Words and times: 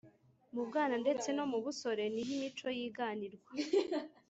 Mu 0.53 0.61
bwana 0.67 0.95
ndetse 1.03 1.27
no 1.37 1.43
mu 1.51 1.57
busore 1.63 2.03
niho 2.13 2.31
imico 2.37 2.67
yiganirwa. 2.77 3.51